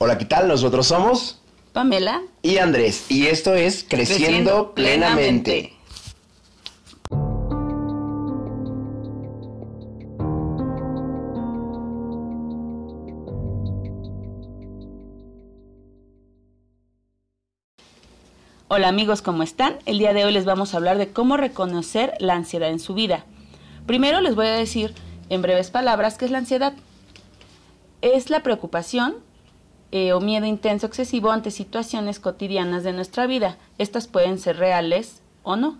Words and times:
Hola, 0.00 0.16
¿qué 0.16 0.26
tal? 0.26 0.46
Nosotros 0.46 0.86
somos 0.86 1.40
Pamela 1.72 2.22
y 2.40 2.58
Andrés 2.58 3.10
y 3.10 3.26
esto 3.26 3.54
es 3.54 3.84
Creciendo, 3.88 4.72
Creciendo 4.72 4.74
plenamente. 4.74 5.50
Plenamente. 5.50 5.78
Hola 18.68 18.86
amigos, 18.86 19.20
¿cómo 19.20 19.42
están? 19.42 19.78
El 19.84 19.98
día 19.98 20.12
de 20.12 20.24
hoy 20.24 20.32
les 20.32 20.44
vamos 20.44 20.74
a 20.74 20.76
hablar 20.76 20.98
de 20.98 21.08
cómo 21.08 21.36
reconocer 21.36 22.14
la 22.20 22.34
ansiedad 22.34 22.70
en 22.70 22.78
su 22.78 22.94
vida. 22.94 23.24
Primero 23.86 24.20
les 24.20 24.36
voy 24.36 24.46
a 24.46 24.52
decir 24.52 24.94
en 25.28 25.42
breves 25.42 25.72
palabras 25.72 26.18
qué 26.18 26.26
es 26.26 26.30
la 26.30 26.38
ansiedad. 26.38 26.74
Es 28.00 28.30
la 28.30 28.44
preocupación 28.44 29.26
eh, 29.92 30.12
o 30.12 30.20
miedo 30.20 30.46
intenso 30.46 30.86
excesivo 30.86 31.30
ante 31.30 31.50
situaciones 31.50 32.20
cotidianas 32.20 32.84
de 32.84 32.92
nuestra 32.92 33.26
vida. 33.26 33.58
Estas 33.78 34.06
pueden 34.06 34.38
ser 34.38 34.56
reales 34.56 35.20
o 35.42 35.56
no. 35.56 35.78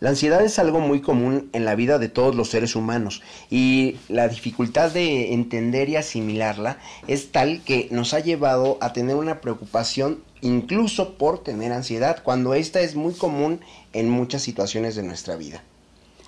La 0.00 0.10
ansiedad 0.10 0.44
es 0.44 0.58
algo 0.58 0.80
muy 0.80 1.00
común 1.00 1.48
en 1.52 1.64
la 1.64 1.74
vida 1.74 1.98
de 1.98 2.08
todos 2.08 2.34
los 2.34 2.50
seres 2.50 2.76
humanos 2.76 3.22
y 3.50 3.96
la 4.08 4.28
dificultad 4.28 4.90
de 4.90 5.32
entender 5.32 5.88
y 5.88 5.96
asimilarla 5.96 6.78
es 7.06 7.30
tal 7.32 7.62
que 7.64 7.88
nos 7.90 8.12
ha 8.14 8.20
llevado 8.20 8.78
a 8.80 8.92
tener 8.92 9.16
una 9.16 9.40
preocupación 9.40 10.22
incluso 10.40 11.14
por 11.14 11.42
tener 11.42 11.72
ansiedad, 11.72 12.22
cuando 12.22 12.54
esta 12.54 12.80
es 12.80 12.96
muy 12.96 13.14
común 13.14 13.60
en 13.92 14.10
muchas 14.10 14.42
situaciones 14.42 14.96
de 14.96 15.04
nuestra 15.04 15.36
vida. 15.36 15.62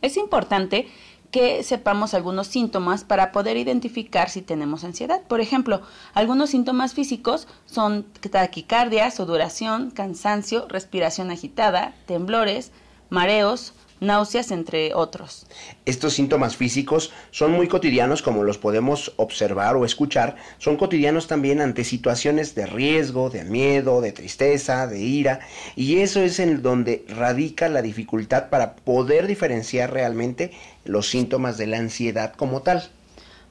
Es 0.00 0.16
importante 0.16 0.88
que 1.30 1.62
sepamos 1.62 2.14
algunos 2.14 2.46
síntomas 2.46 3.04
para 3.04 3.32
poder 3.32 3.56
identificar 3.56 4.30
si 4.30 4.42
tenemos 4.42 4.84
ansiedad. 4.84 5.22
Por 5.28 5.40
ejemplo, 5.40 5.82
algunos 6.14 6.50
síntomas 6.50 6.94
físicos 6.94 7.46
son 7.66 8.04
taquicardia, 8.30 9.10
sudoración, 9.10 9.90
cansancio, 9.90 10.66
respiración 10.68 11.30
agitada, 11.30 11.94
temblores, 12.06 12.72
mareos, 13.10 13.74
náuseas, 14.00 14.50
entre 14.50 14.94
otros. 14.94 15.46
Estos 15.84 16.14
síntomas 16.14 16.56
físicos 16.56 17.12
son 17.30 17.52
muy 17.52 17.68
cotidianos 17.68 18.22
como 18.22 18.44
los 18.44 18.58
podemos 18.58 19.12
observar 19.16 19.76
o 19.76 19.84
escuchar, 19.84 20.36
son 20.58 20.76
cotidianos 20.76 21.26
también 21.26 21.60
ante 21.60 21.84
situaciones 21.84 22.54
de 22.54 22.66
riesgo, 22.66 23.30
de 23.30 23.44
miedo, 23.44 24.00
de 24.00 24.12
tristeza, 24.12 24.86
de 24.86 25.00
ira, 25.00 25.40
y 25.76 25.98
eso 25.98 26.20
es 26.20 26.38
en 26.38 26.62
donde 26.62 27.04
radica 27.08 27.68
la 27.68 27.82
dificultad 27.82 28.48
para 28.50 28.76
poder 28.76 29.26
diferenciar 29.26 29.92
realmente 29.92 30.52
los 30.84 31.08
síntomas 31.08 31.58
de 31.58 31.66
la 31.66 31.78
ansiedad 31.78 32.32
como 32.34 32.62
tal. 32.62 32.88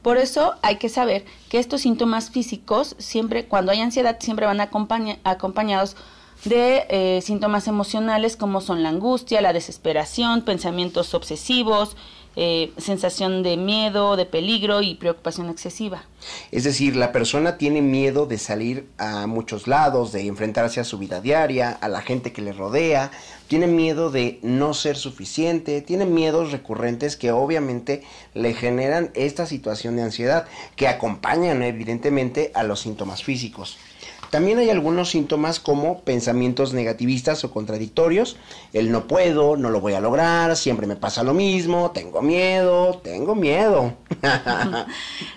Por 0.01 0.17
eso 0.17 0.55
hay 0.61 0.77
que 0.77 0.89
saber 0.89 1.25
que 1.49 1.59
estos 1.59 1.81
síntomas 1.81 2.29
físicos, 2.29 2.95
siempre 2.97 3.45
cuando 3.45 3.71
hay 3.71 3.81
ansiedad, 3.81 4.17
siempre 4.19 4.45
van 4.45 4.61
acompaña- 4.61 5.17
acompañados 5.23 5.97
de 6.45 6.85
eh, 6.89 7.21
síntomas 7.21 7.67
emocionales 7.67 8.37
como 8.37 8.61
son 8.61 8.83
la 8.83 8.89
angustia, 8.89 9.41
la 9.41 9.53
desesperación, 9.53 10.43
pensamientos 10.43 11.13
obsesivos, 11.13 11.95
eh, 12.39 12.71
sensación 12.77 13.41
de 13.41 13.57
miedo, 13.57 14.15
de 14.15 14.27
peligro 14.27 14.83
y 14.83 14.93
preocupación 14.93 15.49
excesiva. 15.49 16.03
Es 16.51 16.65
decir, 16.65 16.95
la 16.95 17.11
persona 17.11 17.57
tiene 17.57 17.81
miedo 17.81 18.27
de 18.27 18.37
salir 18.37 18.87
a 18.99 19.25
muchos 19.25 19.65
lados, 19.65 20.11
de 20.11 20.27
enfrentarse 20.27 20.79
a 20.79 20.83
su 20.83 20.99
vida 20.99 21.19
diaria, 21.19 21.71
a 21.71 21.89
la 21.89 22.03
gente 22.03 22.33
que 22.33 22.43
le 22.43 22.53
rodea, 22.53 23.09
tiene 23.47 23.65
miedo 23.65 24.11
de 24.11 24.37
no 24.43 24.75
ser 24.75 24.97
suficiente, 24.97 25.81
tiene 25.81 26.05
miedos 26.05 26.51
recurrentes 26.51 27.17
que 27.17 27.31
obviamente 27.31 28.03
le 28.35 28.53
generan 28.53 29.09
esta 29.15 29.47
situación 29.47 29.95
de 29.95 30.03
ansiedad, 30.03 30.45
que 30.75 30.87
acompañan 30.87 31.63
evidentemente 31.63 32.51
a 32.53 32.61
los 32.61 32.81
síntomas 32.81 33.23
físicos. 33.23 33.79
También 34.29 34.59
hay 34.59 34.69
algunos 34.69 35.09
síntomas 35.09 35.59
como 35.59 36.01
pensamientos 36.01 36.73
negativistas 36.73 37.43
o 37.43 37.51
contradictorios, 37.51 38.37
el 38.73 38.91
no 38.91 39.07
puedo, 39.07 39.57
no 39.57 39.69
lo 39.69 39.79
voy 39.79 39.93
a 39.93 40.01
lograr, 40.01 40.55
siempre 40.55 40.87
me 40.87 40.95
pasa 40.95 41.23
lo 41.23 41.33
mismo, 41.33 41.91
tengo 41.91 42.21
miedo, 42.21 42.99
tengo 43.03 43.35
miedo. 43.35 43.93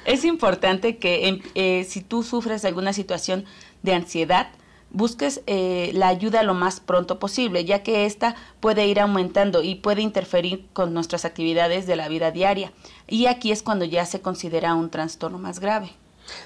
Es 0.05 0.25
importante 0.25 0.99
que 0.99 1.29
em, 1.29 1.43
eh, 1.55 1.87
si 1.89 2.01
tú 2.01 2.23
sufres 2.23 2.65
alguna 2.65 2.93
situación 2.93 3.45
de 3.83 3.95
ansiedad, 3.95 4.49
busques 4.91 5.43
eh, 5.47 5.93
la 5.95 6.09
ayuda 6.09 6.43
lo 6.43 6.55
más 6.55 6.81
pronto 6.81 7.19
posible, 7.19 7.65
ya 7.65 7.83
que 7.83 8.07
esta 8.07 8.35
puede 8.61 8.87
ir 8.87 9.01
aumentando 9.01 9.63
y 9.63 9.77
puede 9.77 10.03
interferir 10.03 10.67
con 10.73 10.93
nuestras 10.93 11.25
actividades 11.25 11.87
de 11.87 11.97
la 11.97 12.09
vida 12.09 12.31
diaria. 12.31 12.73
Y 13.07 13.27
aquí 13.27 13.53
es 13.53 13.63
cuando 13.63 13.85
ya 13.85 14.05
se 14.07 14.21
considera 14.21 14.75
un 14.75 14.91
trastorno 14.91 15.39
más 15.39 15.61
grave. 15.61 15.93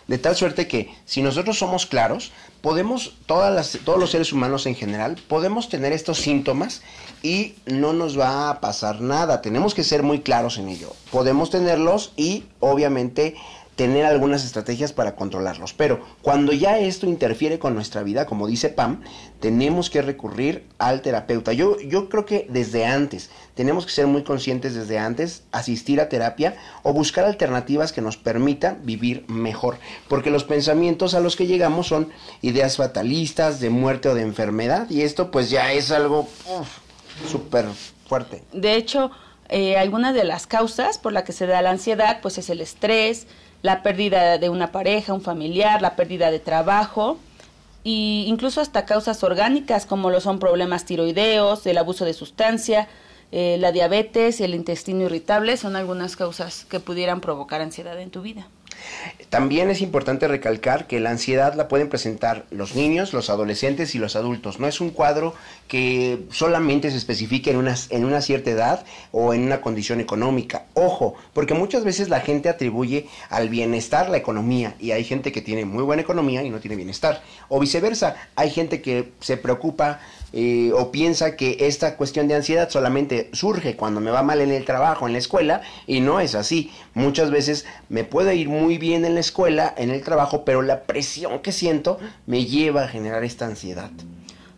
De 0.07 0.19
tal 0.19 0.37
suerte 0.37 0.69
que 0.69 0.95
si 1.05 1.23
nosotros 1.23 1.59
somos 1.59 1.87
claros, 1.87 2.33
podemos, 2.61 3.15
todas 3.27 3.55
las, 3.55 3.79
todos 3.85 3.99
los 3.99 4.11
seres 4.11 4.33
humanos 4.33 4.67
en 4.67 4.75
general, 4.75 5.17
podemos 5.29 5.69
tener 5.69 5.93
estos 5.93 6.19
síntomas 6.19 6.83
y 7.23 7.55
no 7.67 7.93
nos 7.93 8.19
va 8.19 8.51
a 8.51 8.61
pasar 8.61 9.01
nada. 9.01 9.43
Tenemos 9.43 9.75
que 9.75 9.85
ser 9.85 10.03
muy 10.03 10.21
claros 10.21 10.59
en 10.59 10.69
ello. 10.69 10.93
Podemos 11.11 11.51
tenerlos 11.51 12.13
y 12.17 12.45
obviamente 12.61 13.35
tener 13.77 14.05
algunas 14.05 14.45
estrategias 14.45 14.93
para 14.93 15.17
controlarlos. 15.17 15.73
Pero 15.75 16.05
cuando 16.23 16.53
ya 16.53 16.79
esto 16.79 17.07
interfiere 17.07 17.59
con 17.59 17.75
nuestra 17.75 18.03
vida, 18.03 18.27
como 18.27 18.47
dice 18.47 18.69
Pam, 18.69 19.01
tenemos 19.41 19.91
que 19.91 20.03
recurrir 20.03 20.67
al 20.79 21.03
terapeuta. 21.03 21.53
Yo, 21.53 21.79
yo 21.81 22.09
creo 22.09 22.25
que 22.25 22.47
desde 22.49 22.87
antes, 22.87 23.31
tenemos 23.55 23.85
que 23.87 23.93
ser 23.93 24.07
muy 24.07 24.23
conscientes 24.23 24.75
desde 24.75 24.99
antes, 24.99 25.45
asistir 25.53 26.01
a 26.01 26.09
terapia 26.09 26.57
o 26.83 26.93
buscar 26.93 27.25
alternativas 27.25 27.93
que 27.93 28.01
nos 28.01 28.17
permitan 28.17 28.81
vivir 28.85 29.25
mejor. 29.29 29.79
Porque 30.09 30.31
los 30.31 30.45
pensamientos 30.45 31.15
a 31.15 31.21
los 31.21 31.37
que 31.37 31.47
llegamos 31.47 31.89
son 31.89 32.09
ideas 32.43 32.77
fatalistas, 32.77 33.61
de 33.61 33.71
muerte 33.71 34.09
o 34.09 34.15
de 34.15 34.23
enfermedad. 34.23 34.89
Y 34.91 35.03
esto 35.03 35.31
pues 35.31 35.51
ya 35.51 35.73
es 35.73 35.91
algo 35.91 36.29
súper 37.31 37.67
fuerte. 38.09 38.43
De 38.53 38.77
hecho, 38.77 39.11
eh, 39.49 39.77
algunas 39.77 40.15
de 40.15 40.25
las 40.25 40.47
causas 40.47 40.99
por 40.99 41.13
las 41.13 41.25
que 41.25 41.33
se 41.33 41.47
da 41.47 41.63
la 41.63 41.71
ansiedad, 41.71 42.21
pues 42.23 42.39
es 42.39 42.51
el 42.51 42.61
estrés, 42.61 43.27
la 43.63 43.83
pérdida 43.83 44.39
de 44.39 44.49
una 44.49 44.73
pareja, 44.73 45.13
un 45.13 45.23
familiar, 45.23 45.81
la 45.83 45.97
pérdida 45.97 46.31
de 46.31 46.39
trabajo 46.39 47.19
e 47.85 48.25
incluso 48.27 48.61
hasta 48.61 48.87
causas 48.87 49.23
orgánicas 49.23 49.85
como 49.87 50.11
lo 50.11 50.21
son 50.21 50.39
problemas 50.39 50.87
tiroideos, 50.87 51.67
el 51.67 51.77
abuso 51.77 52.05
de 52.05 52.15
sustancia, 52.15 52.89
eh, 53.31 53.57
la 53.61 53.73
diabetes, 53.73 54.41
el 54.41 54.55
intestino 54.55 55.03
irritable, 55.03 55.57
son 55.57 55.77
algunas 55.77 56.17
causas 56.17 56.65
que 56.65 56.81
pudieran 56.81 57.21
provocar 57.21 57.61
ansiedad 57.61 58.01
en 58.01 58.11
tu 58.11 58.23
vida. 58.23 58.47
También 59.35 59.69
es 59.69 59.81
importante 59.81 60.29
recalcar 60.29 60.87
que 60.87 61.01
la 61.01 61.11
ansiedad 61.11 61.55
la 61.55 61.67
pueden 61.67 61.89
presentar 61.89 62.47
los 62.53 62.77
niños, 62.77 63.13
los 63.13 63.31
adolescentes 63.31 63.97
y 63.97 63.99
los 63.99 64.15
adultos. 64.15 64.61
No 64.61 64.69
es 64.69 64.81
un 64.81 64.91
cuadro 64.91 65.35
que 65.67 66.25
solamente 66.31 66.89
se 66.93 66.97
especifique 66.97 67.51
en 67.51 67.57
una, 67.57 67.75
en 67.91 68.05
una 68.05 68.21
cierta 68.21 68.53
edad 68.53 68.85
o 69.11 69.35
en 69.35 69.43
una 69.43 69.61
condición 69.61 69.99
económica. 69.99 70.67
Ojo, 70.75 71.17
porque 71.33 71.53
muchas 71.53 71.83
veces 71.83 72.11
la 72.11 72.21
gente 72.21 72.49
atribuye 72.49 73.09
al 73.29 73.49
bienestar 73.49 74.09
la 74.09 74.19
economía 74.19 74.77
y 74.79 74.93
hay 74.93 75.03
gente 75.03 75.33
que 75.33 75.43
tiene 75.43 75.65
muy 75.65 75.83
buena 75.83 76.03
economía 76.03 76.45
y 76.45 76.51
no 76.51 76.61
tiene 76.61 76.77
bienestar. 76.77 77.21
O 77.49 77.59
viceversa, 77.59 78.15
hay 78.37 78.51
gente 78.51 78.83
que 78.83 79.15
se 79.19 79.37
preocupa 79.37 79.99
eh, 80.37 80.73
o 80.73 80.91
piensa 80.91 81.37
que 81.37 81.59
esta 81.61 81.97
cuestión 81.97 82.27
de 82.27 82.35
ansiedad 82.35 82.69
solamente 82.69 83.31
surge 83.33 83.77
cuando 83.77 84.01
me 84.01 84.11
va 84.11 84.25
mal 84.25 84.41
en 84.41 84.51
el 84.51 84.65
trabajo, 84.65 85.07
en 85.07 85.13
la 85.13 85.21
escuela, 85.21 85.63
y 85.87 86.01
no 86.01 86.19
es 86.19 86.35
así. 86.35 86.73
Muchas 86.93 87.31
veces 87.31 87.67
me 87.89 88.03
puede 88.03 88.35
ir 88.35 88.49
muy 88.49 88.77
bien 88.77 89.05
en 89.05 89.15
la 89.15 89.21
escuela, 89.21 89.73
en 89.77 89.91
el 89.91 90.03
trabajo, 90.03 90.45
pero 90.45 90.61
la 90.61 90.83
presión 90.83 91.39
que 91.39 91.53
siento 91.53 91.99
me 92.27 92.47
lleva 92.47 92.83
a 92.83 92.89
generar 92.89 93.23
esta 93.23 93.47
ansiedad. 93.47 93.93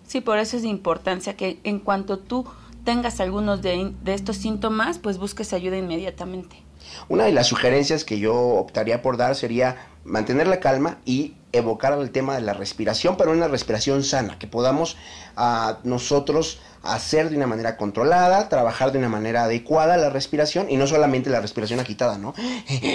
Sí, 0.06 0.22
por 0.22 0.38
eso 0.38 0.56
es 0.56 0.62
de 0.62 0.69
importancia 0.69 1.37
que 1.37 1.59
en 1.62 1.78
cuanto 1.78 2.20
tú 2.20 2.47
tengas 2.84 3.20
algunos 3.20 3.60
de, 3.60 3.93
de 4.03 4.14
estos 4.14 4.38
síntomas, 4.38 4.98
pues 4.98 5.19
busques 5.19 5.53
ayuda 5.53 5.76
inmediatamente. 5.76 6.66
Una 7.09 7.25
de 7.25 7.32
las 7.32 7.47
sugerencias 7.47 8.04
que 8.04 8.19
yo 8.19 8.34
optaría 8.34 9.03
por 9.03 9.16
dar 9.16 9.34
sería 9.34 9.76
mantener 10.04 10.47
la 10.47 10.60
calma 10.60 10.98
y 11.04 11.34
evocar 11.53 11.99
el 11.99 12.11
tema 12.11 12.34
de 12.37 12.43
la 12.43 12.52
respiración, 12.52 13.17
pero 13.17 13.32
una 13.32 13.49
respiración 13.49 14.02
sana, 14.05 14.38
que 14.38 14.46
podamos 14.46 14.96
uh, 15.37 15.75
nosotros 15.84 16.61
hacer 16.82 17.31
de 17.31 17.37
una 17.37 17.46
manera 17.46 17.76
controlada, 17.76 18.49
trabajar 18.49 18.93
de 18.93 18.99
una 18.99 19.08
manera 19.08 19.44
adecuada 19.44 19.96
la 19.96 20.11
respiración 20.11 20.70
y 20.70 20.76
no 20.76 20.87
solamente 20.87 21.31
la 21.31 21.40
respiración 21.40 21.81
agitada, 21.81 22.19
¿no? 22.19 22.34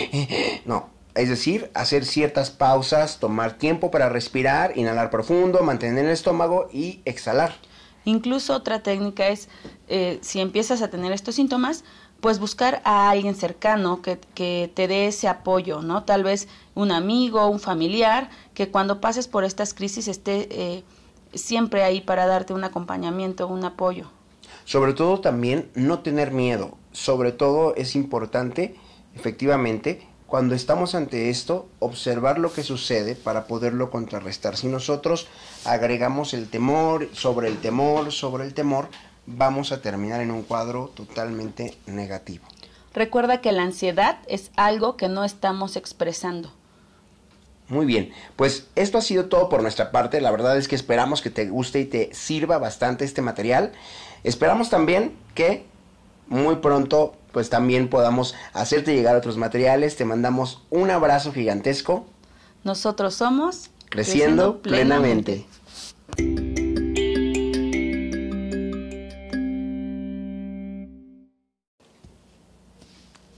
no, 0.65 0.89
es 1.15 1.29
decir, 1.29 1.71
hacer 1.73 2.05
ciertas 2.05 2.51
pausas, 2.51 3.19
tomar 3.19 3.57
tiempo 3.57 3.91
para 3.91 4.09
respirar, 4.09 4.77
inhalar 4.77 5.09
profundo, 5.09 5.61
mantener 5.63 6.05
el 6.05 6.11
estómago 6.11 6.69
y 6.71 7.01
exhalar. 7.05 7.55
Incluso 8.03 8.55
otra 8.55 8.81
técnica 8.81 9.27
es, 9.27 9.47
eh, 9.87 10.19
si 10.21 10.39
empiezas 10.39 10.81
a 10.81 10.89
tener 10.89 11.11
estos 11.11 11.35
síntomas, 11.35 11.83
pues 12.21 12.39
buscar 12.39 12.81
a 12.85 13.09
alguien 13.09 13.35
cercano 13.35 14.01
que, 14.01 14.19
que, 14.35 14.71
te 14.73 14.87
dé 14.87 15.07
ese 15.07 15.27
apoyo, 15.27 15.81
¿no? 15.81 16.03
Tal 16.03 16.23
vez 16.23 16.47
un 16.75 16.91
amigo, 16.91 17.47
un 17.47 17.59
familiar, 17.59 18.29
que 18.53 18.69
cuando 18.69 19.01
pases 19.01 19.27
por 19.27 19.43
estas 19.43 19.73
crisis 19.73 20.07
esté 20.07 20.47
eh, 20.51 20.83
siempre 21.33 21.83
ahí 21.83 21.99
para 21.99 22.27
darte 22.27 22.53
un 22.53 22.63
acompañamiento, 22.63 23.47
un 23.47 23.65
apoyo. 23.65 24.09
Sobre 24.65 24.93
todo 24.93 25.19
también 25.19 25.69
no 25.73 25.99
tener 25.99 26.31
miedo. 26.31 26.77
Sobre 26.91 27.31
todo 27.31 27.75
es 27.75 27.95
importante, 27.95 28.75
efectivamente, 29.15 30.07
cuando 30.27 30.55
estamos 30.55 30.95
ante 30.95 31.29
esto, 31.29 31.67
observar 31.79 32.39
lo 32.39 32.53
que 32.53 32.63
sucede 32.63 33.15
para 33.15 33.47
poderlo 33.47 33.89
contrarrestar. 33.89 34.55
Si 34.55 34.67
nosotros 34.67 35.27
agregamos 35.65 36.33
el 36.33 36.47
temor 36.47 37.09
sobre 37.13 37.49
el 37.49 37.57
temor 37.57 38.11
sobre 38.11 38.45
el 38.45 38.53
temor, 38.53 38.87
vamos 39.35 39.71
a 39.71 39.81
terminar 39.81 40.21
en 40.21 40.31
un 40.31 40.43
cuadro 40.43 40.91
totalmente 40.93 41.77
negativo. 41.85 42.45
Recuerda 42.93 43.41
que 43.41 43.51
la 43.51 43.63
ansiedad 43.63 44.19
es 44.27 44.51
algo 44.55 44.97
que 44.97 45.07
no 45.07 45.23
estamos 45.23 45.75
expresando. 45.75 46.51
Muy 47.69 47.85
bien, 47.85 48.11
pues 48.35 48.67
esto 48.75 48.97
ha 48.97 49.01
sido 49.01 49.25
todo 49.25 49.47
por 49.47 49.61
nuestra 49.61 49.91
parte. 49.91 50.19
La 50.19 50.31
verdad 50.31 50.57
es 50.57 50.67
que 50.67 50.75
esperamos 50.75 51.21
que 51.21 51.29
te 51.29 51.47
guste 51.47 51.79
y 51.79 51.85
te 51.85 52.13
sirva 52.13 52.57
bastante 52.57 53.05
este 53.05 53.21
material. 53.21 53.71
Esperamos 54.23 54.69
también 54.69 55.15
que 55.35 55.65
muy 56.27 56.57
pronto 56.57 57.15
pues 57.31 57.49
también 57.49 57.89
podamos 57.89 58.35
hacerte 58.51 58.93
llegar 58.93 59.15
otros 59.15 59.37
materiales. 59.37 59.95
Te 59.95 60.03
mandamos 60.03 60.61
un 60.69 60.91
abrazo 60.91 61.31
gigantesco. 61.31 62.05
Nosotros 62.65 63.15
somos 63.15 63.69
Creciendo, 63.89 64.61
plenamente. 64.61 65.45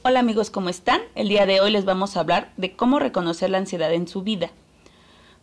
Hola 0.06 0.20
amigos, 0.20 0.50
¿cómo 0.50 0.68
están? 0.68 1.00
El 1.16 1.30
día 1.30 1.46
de 1.46 1.62
hoy 1.62 1.72
les 1.72 1.86
vamos 1.86 2.18
a 2.18 2.20
hablar 2.20 2.52
de 2.58 2.76
cómo 2.76 3.00
reconocer 3.00 3.50
la 3.50 3.60
ansiedad 3.60 3.94
en 3.94 4.10
su 4.10 4.22
vida. 4.22 4.52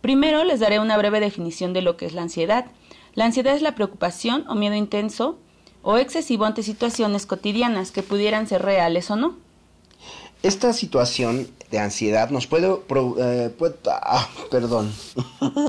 Primero 0.03 0.45
les 0.45 0.61
daré 0.61 0.79
una 0.79 0.99
breve 0.99 1.19
definición 1.19 1.73
de 1.73 1.81
lo 1.81 1.97
que 1.97 2.05
es 2.05 2.12
la 2.12 2.21
ansiedad. 2.21 2.67
La 3.15 3.25
ansiedad 3.25 3.55
es 3.57 3.62
la 3.62 3.75
preocupación 3.75 4.45
o 4.51 4.55
miedo 4.55 4.75
intenso 4.75 5.39
o 5.81 5.97
excesivo 5.97 6.45
ante 6.45 6.62
situaciones 6.62 7.25
cotidianas 7.25 7.91
que 7.91 8.03
pudieran 8.03 8.47
ser 8.47 8.61
reales 8.61 9.11
o 9.11 9.17
no. 9.17 9.37
Esta 10.43 10.75
situación 10.75 11.49
de 11.71 11.79
ansiedad 11.79 12.29
nos 12.29 12.47
puede... 12.47 12.69
eh, 12.69 13.51
ah, 13.87 14.29
perdón. 14.51 14.93